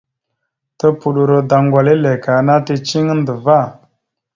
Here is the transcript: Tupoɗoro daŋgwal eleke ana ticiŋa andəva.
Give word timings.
Tupoɗoro 0.77 1.37
daŋgwal 1.49 1.87
eleke 1.93 2.31
ana 2.39 2.55
ticiŋa 2.65 3.13
andəva. 3.15 3.59